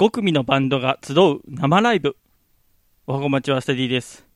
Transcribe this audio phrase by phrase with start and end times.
[0.00, 2.16] 5組のバンドが集う生ライブ。
[3.08, 4.28] おはこまちはスタディです。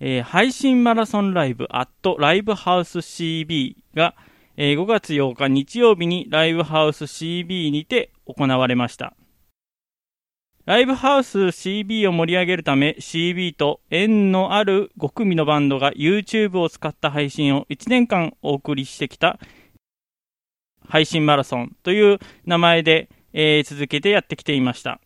[0.00, 4.14] えー、配信マラソンライブアットライブハウス CB が、
[4.56, 9.14] えー、5月8日日曜日にライブハウス CB にて行われました。
[10.64, 19.38] ライブハウス CB を盛り上げるため CB と縁のある5組のバンドが YouTube を使った配信を1年間お送りしてきた
[20.88, 25.00] 配信マラソンという名前で、えー、続けてやってきていました。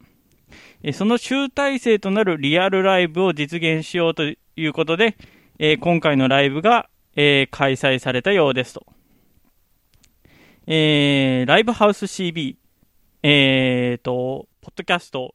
[0.93, 5.17] その集大成となるリアルライブを実現しようということで、
[5.59, 8.87] えー、今回のライブが、えー、開催されたようですと。
[10.67, 12.57] えー、ライブハウス CB、
[13.23, 15.35] えーと、ポッドキャスト、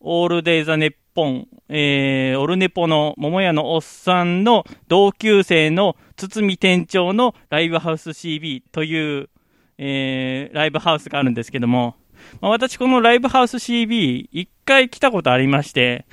[0.00, 9.30] オールデイザネッポン、えー、オルネポの桃屋のおっさんの同級生の堤店長のライブハウス CB という、
[9.78, 11.96] えー、ライブハウスがあるんですけども、
[12.40, 16.06] まあ、私このライブハウス CB 一回来たことありまして、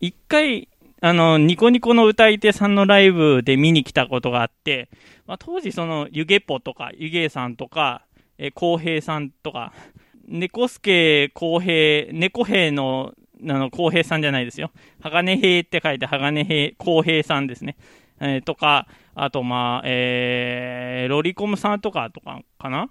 [0.00, 0.68] 一回、
[1.00, 4.88] あの、ニコニコの歌い手さんのライブで見に来たことがあって、
[5.26, 8.04] まあ、当時その、湯気ぽとか、湯気さんとか、
[8.38, 9.72] えー、浩平さんとか、
[10.26, 13.14] 猫助浩平、猫兵の
[13.48, 14.70] あの、浩平さんじゃないですよ。
[15.02, 17.76] 鋼平って書いて、鋼平、浩平さんですね。
[18.20, 22.90] えー、とか、あと、まあ、えー、ロリコムさんとか、とか、かな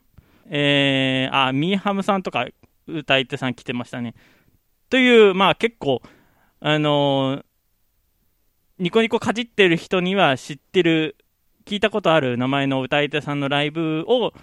[0.49, 2.47] えー、あ、ミーハムさんとか、
[2.87, 4.15] 歌い手さん来てましたね。
[4.89, 6.01] という、まあ結構、
[6.59, 7.45] あのー、
[8.79, 11.17] ニコニコかじってる人には知ってる、
[11.65, 14.33] 聞いたことある名前の歌い手さんのライブを、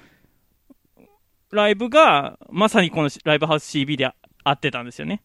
[1.51, 4.13] ライブが、まさにこのライブハウス CB で
[4.45, 5.23] あってたんですよね。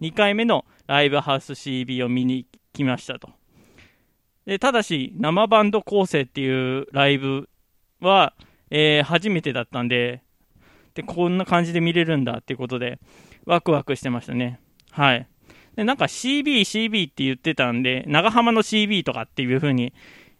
[0.00, 3.30] 2回目のライブハウス CB を見に来ましたと。
[4.46, 7.48] でただし、生バンド構成っていうライブ
[8.00, 8.34] は、
[8.70, 10.22] えー、初めてだったんで
[10.94, 12.98] で、こんな感じで見れるんだっていうことで、
[13.46, 14.60] ワクワクしてましたね。
[14.90, 15.28] はい。
[15.76, 19.92] で、なんか CB、CB って言ってたんで、長浜の CB とかっていう風に、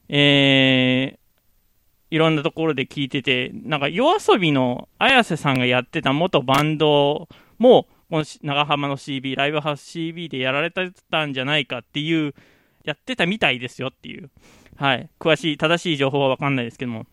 [0.08, 12.34] えー、いろんなところで聞いてて、なんか夜遊びの綾瀬さんがやってた元バンドも、この長浜の CB、ライブハウス CB でやられてたんじゃないかっていう、
[12.82, 14.30] やってたみたいですよっていう、
[14.76, 17.06] はい、詳しい、正しい情報はわかんないですけども。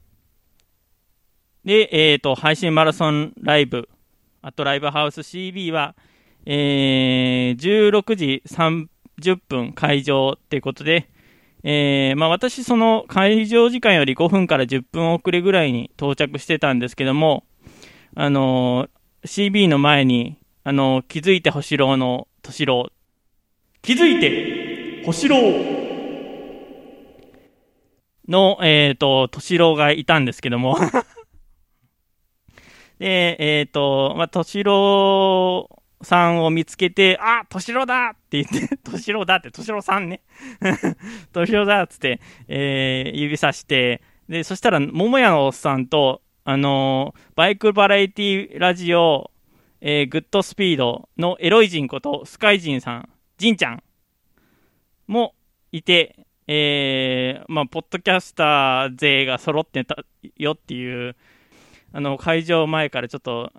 [1.68, 3.90] で、えっ、ー、と、配信マラソンライブ、
[4.42, 5.96] あとライブハウス CB は、
[6.46, 11.10] えー、16時30分会場ってことで、
[11.64, 17.44] えー、まあ私、その会場時間より5分から10分遅れぐらいに到着してたんですけども、
[18.16, 22.90] あのー、CB の前に、あの、気づいて星郎の敏郎。
[23.82, 25.36] 気づいて星郎
[28.30, 30.78] の、えっ、ー、と、敏郎がいたんですけども
[33.00, 35.70] で、えっ、ー、と、まあ、敏郎
[36.02, 40.22] さんを見つけて、あ、敏郎だって言って、 敏郎だって、敏郎さんね。
[41.34, 49.32] 敏郎だっつって、えー、指さして、で、そしたら、桃屋のおっさんと、あのー、バイクバラエティラジオ
[49.82, 53.84] えー、グッドスピードのエロイジンことスカイジンさん、ジンちゃん
[55.06, 55.36] も
[55.72, 59.98] いて、えー、まあ、ポッドキャスター勢が揃ってた
[60.36, 61.16] よっていう、
[61.94, 63.52] あの、会場前からちょっと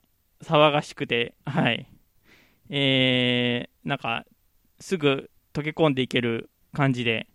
[0.43, 1.87] 騒がしくて、はい。
[2.71, 4.25] えー、なんか、
[4.81, 7.27] すぐ溶け込んでいける感じで、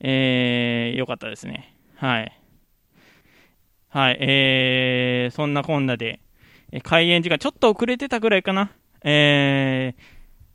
[0.00, 1.74] えー、よかったですね。
[1.96, 2.40] はい。
[3.88, 6.20] はい、えー、そんなこんなで、
[6.82, 8.70] 開演時間ちょっと遅れてたぐらいかな。
[9.02, 10.02] えー、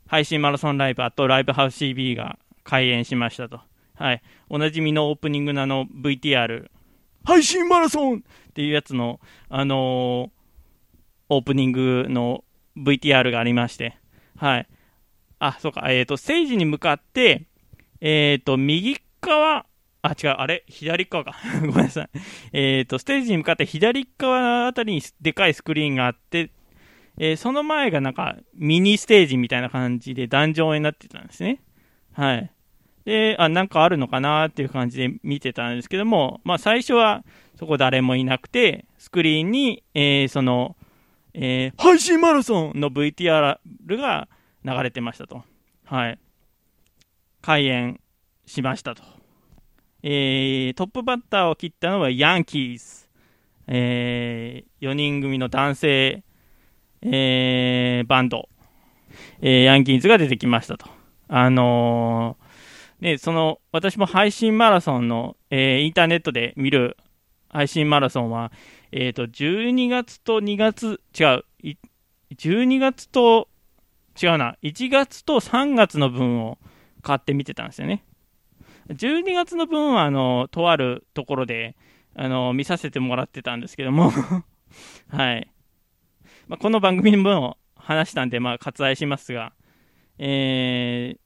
[0.06, 3.60] 配信マラソンライブ、あとライブハウス CB が開演しましたと。
[3.94, 4.22] はい。
[4.48, 6.70] おなじみのオープニングのの VTR、
[7.24, 10.30] 配信マラソンっていうやつの、あのー、
[11.30, 12.44] オープニングの
[12.76, 13.96] VTR がありまして、
[14.36, 14.68] はい。
[15.38, 17.46] あ、そうか、えっ、ー、と、ステージに向かって、
[18.00, 19.66] えっ、ー、と、右側、
[20.02, 20.64] あ、違う、あれ？
[20.68, 21.34] 左側か。
[21.60, 22.10] ごめんなさい。
[22.52, 26.50] えっ、と、ステージに向かって左側あたりにでかいスクリーンがあって、
[27.16, 31.60] えー、その前がなんかミニステージみたいな感じで壇上になってたんですね。
[32.12, 32.50] はい。
[33.04, 37.24] で、あ、なんかあるのかなっていう感じで見てたんですけども、まあ最初は
[37.58, 40.76] そこ誰もいなくて、スクリーンに、えー、その、
[41.34, 43.58] えー、配信マラソンの VTR
[43.88, 44.28] が
[44.64, 45.42] 流れてましたと。
[45.84, 46.18] はい。
[47.42, 48.00] 開演
[48.46, 49.02] しましたと。
[50.02, 53.04] えー、トップバッターを切ったのはヤンキース。
[53.66, 56.22] えー、4人組の男性、
[57.02, 58.48] えー、バンド、
[59.40, 60.86] えー、ヤンキーズが出てきましたと。
[61.28, 62.43] あのー、
[63.00, 66.96] ね、その、私も配信マラソンの、えー、インターネットで見る
[67.48, 68.52] 配信マラソンは、
[68.92, 71.44] えっ、ー、と、12月と2月、違う、
[72.36, 73.48] 12月と
[74.20, 76.58] 違うな、1月と3月の分を
[77.02, 78.04] 買って見てたんですよね。
[78.88, 81.76] 12月の分は、あの、とあるところで、
[82.14, 84.12] あの、見させてもらってたんですけども
[85.10, 85.48] はい。
[86.46, 89.52] まあ、この番組の分を話したんで、まあ、割愛しますが、
[90.18, 91.18] えー、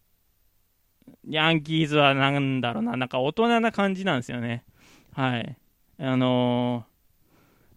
[1.28, 4.64] ヤンキーズはなんだろうな、なんか大人な感じなんですよね。
[5.12, 5.56] はい。
[5.98, 6.84] あの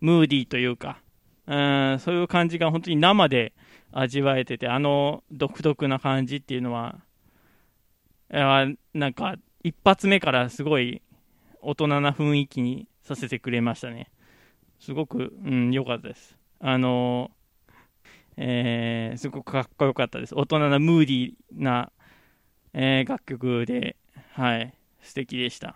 [0.01, 0.99] ー、ムーディーというか、
[1.47, 3.53] うん、そういう感じが本当に生で
[3.91, 6.99] 味わえてて、あの独特な感じっていうのは、
[8.29, 11.01] なんか一発目からすごい
[11.61, 14.09] 大人な雰囲気にさせてくれましたね。
[14.79, 16.37] すごく、うん、良かったです。
[16.59, 17.31] あの
[18.37, 20.35] えー、すごくかっこよかったです。
[20.35, 21.91] 大人なムーディーな、
[22.73, 23.95] えー、楽曲で、
[24.33, 25.75] はい、素敵でした。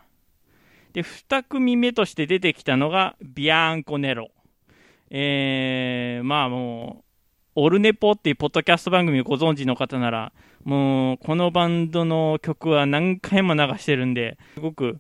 [0.93, 4.29] で、2組目として出てきたのが、ビアンコネロ。
[5.09, 7.03] えー、まあもう、
[7.55, 10.33] オルネポっていうポッドキャスト番組をご存知の方なら、
[10.63, 14.99] もう、このバンドの曲は何回も流してるんで、すごく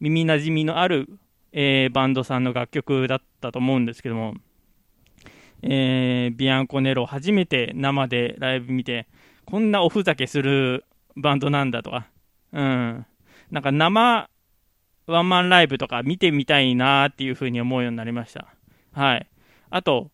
[0.00, 1.08] 耳なじみのある、
[1.52, 4.34] えー、バンドさんの楽曲だったと思うんですけども、
[5.62, 9.06] えー、ビアンコネロ初めて生でライブ見て、
[9.44, 10.84] こんなおふざけする
[11.16, 12.06] バンドなんだとか、
[12.52, 13.06] うん。
[13.50, 14.28] なんか生
[15.06, 18.46] ワンマンライブとか見てみたいなっていうふうに思うようになりました。
[18.92, 19.28] はい。
[19.70, 20.10] あと、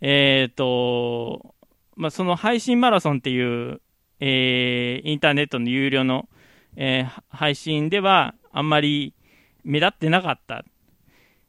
[0.00, 1.54] えっ、ー、と、
[1.96, 3.80] まあ、その配信マラソンっていう、
[4.20, 6.28] えー、インターネットの有料の、
[6.76, 9.14] えー、配信ではあんまり
[9.64, 10.64] 目立ってなかった。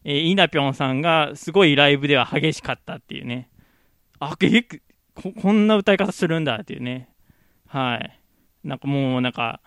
[0.03, 3.49] えー、イナピョンさんがすごいライブでは激しかったっていうね。
[4.19, 4.63] あ、え
[5.13, 7.09] こ、こんな歌い方するんだっていうね。
[7.67, 8.18] はい。
[8.63, 9.61] なんかもうなんか、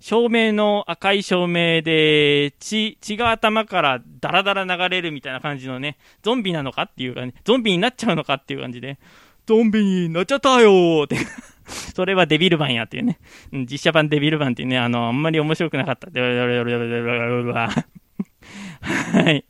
[0.00, 8.98] 照明の赤い照明で血、血が頭からダラダラ流れるみたいな感じのね、ゾンビなのかっていうかね、ゾンビになっちゃうのかっていう感じで、
[9.46, 11.16] ゾンビになっちゃったよーって
[11.94, 13.18] それはデビル版やっていうね。
[13.52, 16.08] 実写版デビル版っていうね、あの、あんまり面白くなかった。
[18.80, 19.44] はい。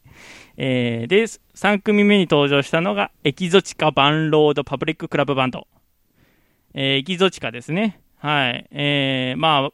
[0.56, 5.68] えー、で、3組目に登場したのが、エキゾチカバンロードパブリッククラブバンド。
[6.74, 8.00] えー、エキゾチカですね。
[8.18, 8.68] はい。
[8.72, 9.72] えー、まあ、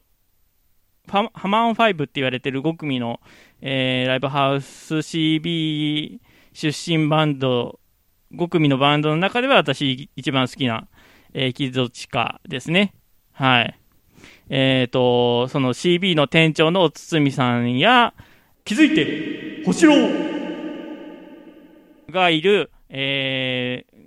[1.07, 3.21] ハマーン5って言われてる5組の、
[3.63, 6.19] えー、ライブハウス CB
[6.53, 7.81] 出身バンド、
[8.35, 10.89] 5組のバンドの中では私一番好きな、
[11.33, 12.95] えー、エキゾチカですね。
[13.33, 13.79] はい。
[14.51, 18.13] えっ、ー、と、その CB の店長のお堤さんや、
[18.65, 19.95] 気づいて、星郎
[22.11, 24.07] がいる、えー、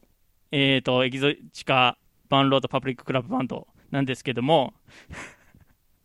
[0.51, 1.97] えー、と、エキゾチカ
[2.29, 4.73] バンロードパブリッククラブバンドなんですけども、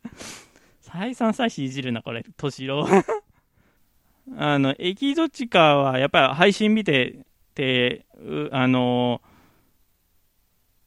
[0.81, 2.87] 再三再四いじるな、これ、敏郎。
[4.37, 7.19] あの、エキゾチカはやっぱり配信見て
[7.55, 8.06] て、
[8.50, 9.20] あの、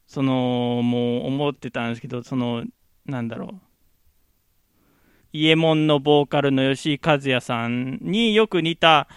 [0.06, 2.64] その、もう思ってたんですけど、その、
[3.04, 3.60] なんだろう。
[5.32, 9.08] イエモンのボーカルの吉井和也さんによく似た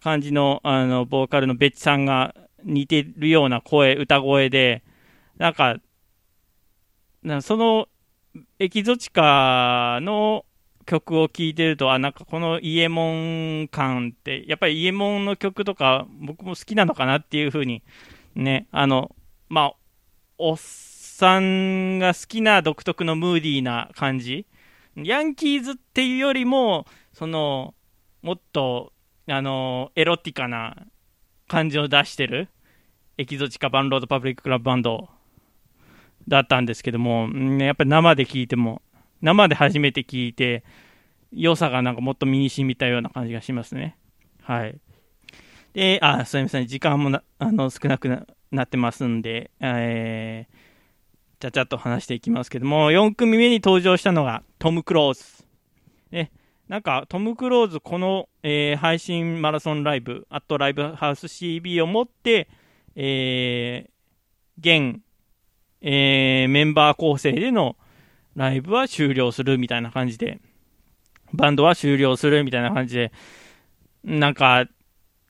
[0.00, 4.84] 感じの、あの、ボーカルの別さんが似てるような声、歌声で、
[5.38, 5.78] なんか、
[7.40, 7.88] その、
[8.58, 10.44] エキゾチカの
[10.86, 17.82] 曲を聴いてると、あ、なんかこのイエモン感って、やっぱりイエモンの曲とか僕も好きなのかなっていうふうに、
[18.34, 19.14] ね、あの、
[19.48, 19.74] まあ、
[20.38, 24.46] おっさんが好きな独特のムーディーな感じ。
[24.96, 27.74] ヤンキーズっていうよりも、その、
[28.22, 28.94] もっと
[29.26, 30.76] あのエロティカな
[31.48, 32.48] 感じを出してる
[33.16, 35.08] エキゾチカバンロードパブリッククラブバンド
[36.28, 37.28] だったんですけども、
[37.58, 38.82] やっぱり生で聴いても、
[39.20, 40.64] 生で初めて聴いて、
[41.32, 43.96] 良さがなんかもっと身に染みたような感じがしますね。
[44.42, 44.78] はい。
[45.72, 48.08] で、あ、すみません、時間もなあの少なく
[48.50, 55.44] なってますんで、えー、ちゃちゃっと話していきますけども、4組目に登場したのがトム・クローズ。
[56.12, 56.30] ね、
[56.68, 62.48] なんかトム・クローズ、この、えー、配信マラソンライブ、アットライブハウス CB をもって、
[62.94, 65.00] えー、現、
[65.86, 67.76] えー、メンバー構成での
[68.34, 70.40] ライブは終了するみたいな感じで、
[71.32, 73.12] バンドは終了するみたいな感じで、
[74.02, 74.66] なんか、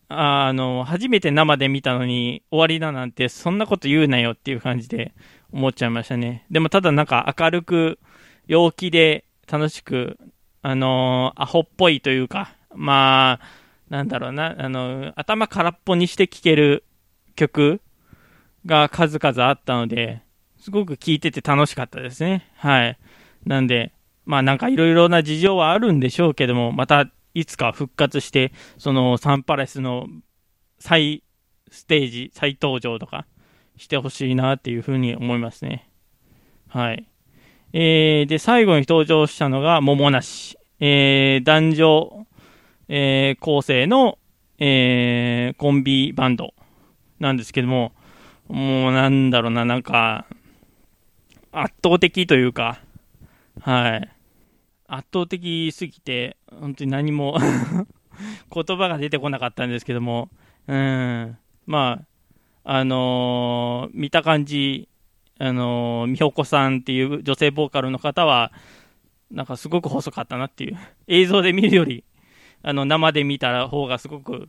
[0.09, 5.13] あの、初めて生で見たのに終わりだなんて、そんなこと言うなよっていう感じで
[5.53, 6.47] 思っちゃいましたね。
[6.51, 7.99] でもただなんか明るく、
[8.47, 10.19] 陽気で楽しく
[10.67, 13.41] あのー、アホっぽいというか、まあ、
[13.91, 16.85] なんだろうな、あのー、頭空っぽにして聴ける
[17.37, 17.83] 曲
[18.65, 20.23] が数々あったので、
[20.65, 22.51] すごく聴いてて楽しかったですね。
[22.57, 22.99] はい。
[23.45, 23.93] なんで、
[24.25, 27.05] まあなんかいろいろな事情はあるんでしょうけども、また
[27.35, 30.07] いつか復活して、そのサンパレスの
[30.79, 31.23] 再
[31.71, 33.27] ステージ、再登場とか
[33.77, 35.91] してほしいなっていうふうに思いますね。
[36.69, 37.07] はい。
[37.75, 40.57] えー、で、最後に登場したのが、桃梨。
[40.81, 42.27] えー、男女、
[42.89, 44.17] えー、構成の、
[44.59, 46.55] えー、コンビバンド
[47.21, 47.93] なんですけども、
[48.49, 50.25] もうなんだろうな、なんか、
[51.57, 52.81] 圧倒的というか、
[53.61, 54.11] はい。
[54.89, 57.39] 圧倒的すぎて、本当に何も
[58.53, 60.31] 言葉が出てこなかったんですけども、
[60.67, 62.03] うん、ま
[62.65, 64.89] あ、あのー、見た感じ、
[65.39, 68.51] あのー、美穂子さんっていう女性ボーカルの方は、
[69.31, 72.05] なんかすごく細かったなっていう、映像で見るより、
[72.63, 74.49] あの、生で見た方がすごく、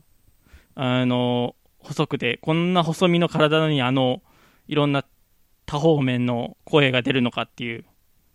[0.74, 4.22] あのー、細くて、こんな細身の体にあの、
[4.66, 5.04] いろんな
[5.66, 7.84] 多方面の声が出るのかっていう、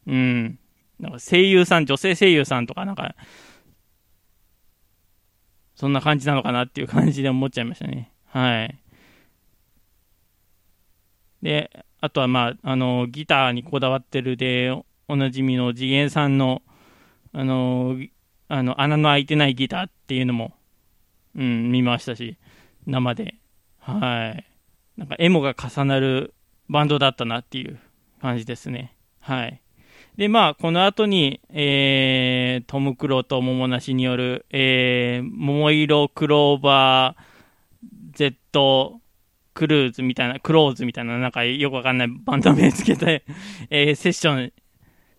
[0.07, 0.59] うん、
[0.99, 3.15] なんか声優さん、女性声優さんとか、なんか、
[5.75, 8.11] そんな感じなのかなっていう感じで思っちゃいましたね。
[8.25, 8.77] はい。
[11.41, 14.71] で、あとはまあ、あの、ギターにこだわってるで、
[15.07, 16.61] おなじみの次元さんの、
[17.33, 17.97] あの、
[18.47, 20.53] あの、穴の開いてないギターっていうのも、
[21.35, 22.37] うん、見ましたし、
[22.85, 23.35] 生で。
[23.79, 24.45] はい。
[24.97, 26.33] なんか、エモが重なる
[26.71, 27.77] バンドだったなっていう
[28.21, 28.95] 感じですね。
[29.19, 29.61] はい。
[30.15, 37.31] で、まあ、この後に、えー、トム・クロと桃梨による、えー、桃色クローバー
[38.13, 39.01] Z
[39.53, 43.25] クルーズみたいな、クローズみたいな、なんかよくわかんないバンド名つけて、
[43.69, 44.53] えー、セッション、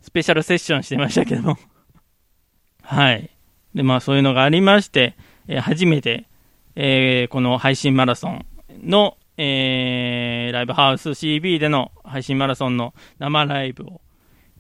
[0.01, 1.59] スペシャルセッションしてましたけども
[2.83, 3.29] はい。
[3.75, 5.17] で、まあ、そういうのがありまして、
[5.49, 6.25] えー、初めて、
[6.77, 8.47] えー、この配信マラソン
[8.83, 10.22] の、えー、
[10.53, 14.01] ライブハウス CB での配信マラソンの生ライブを、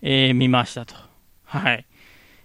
[0.00, 0.94] えー、見ましたと。
[1.44, 1.86] はい。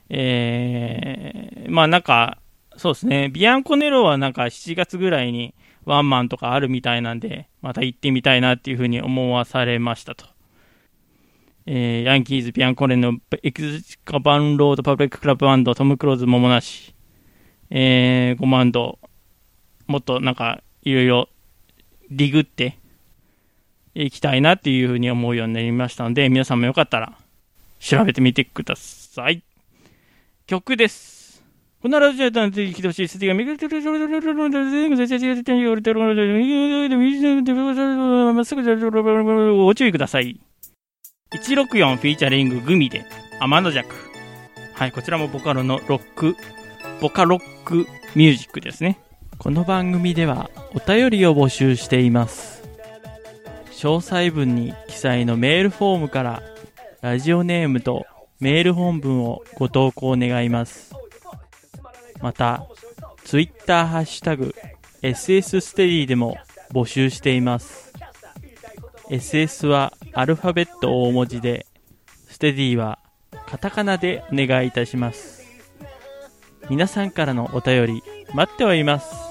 [0.09, 2.39] えー、まあなんか、
[2.77, 10.25] そうですね、ビアンコネロはなんか7月ぐらいにワンマンとかあるみたいなんで、また行ってみたいなっていうふうに思わされましたと。
[11.65, 16.93] えー、ヤンキーズ、ビアンコネロのエクスカバンロードパブリッククラブバンド、トム・クローズ、モモナシ、
[17.69, 18.99] えー、5万ド、
[19.87, 21.29] もっとなんかいろいろ
[22.09, 22.79] リグって
[24.03, 27.17] いきたいなっていうふうに思うようになりましたので、皆さんもよかったら
[27.79, 29.43] 調べてみてください。
[30.45, 31.43] 曲です。
[31.81, 33.07] このラジオで聞いてほしい。
[33.07, 33.79] スティが右手で、
[38.33, 38.63] まっすぐ
[39.63, 40.39] ご注意ください。
[41.31, 43.05] 164フィーチャリンググミで
[43.39, 43.95] 天の弱。
[44.73, 46.35] はい、こちらもボカロのロック、
[47.01, 48.99] ボカロックミュージックですね。
[49.37, 52.56] この番組ではお便りを募集しています。
[53.77, 56.41] 詳細文に記載のメールフォームから
[57.01, 58.07] ラジオネームと
[58.39, 60.95] メール本文をご投稿願います。
[62.19, 62.65] また、
[63.23, 64.55] ツイッターハッシュタグ
[65.03, 66.37] SS ステディでも
[66.71, 67.93] 募集しています。
[69.11, 71.67] SS はアルファベット大文字で、
[72.29, 72.97] ステディは
[73.45, 75.45] カタカナでお願いいたします。
[76.67, 78.03] 皆さんからのお便り
[78.33, 79.26] 待っております。